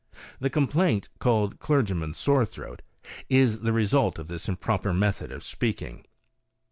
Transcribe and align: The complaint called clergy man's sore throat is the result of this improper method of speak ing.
The 0.39 0.49
complaint 0.49 1.09
called 1.19 1.59
clergy 1.59 1.93
man's 1.93 2.17
sore 2.17 2.43
throat 2.43 2.81
is 3.29 3.59
the 3.59 3.71
result 3.71 4.17
of 4.17 4.29
this 4.29 4.49
improper 4.49 4.93
method 4.95 5.31
of 5.31 5.43
speak 5.43 5.83
ing. 5.83 6.05